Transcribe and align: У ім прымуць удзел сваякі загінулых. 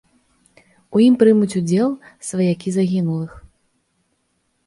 У 0.95 1.01
ім 1.07 1.17
прымуць 1.23 1.57
удзел 1.59 1.93
сваякі 2.29 2.69
загінулых. 2.79 3.35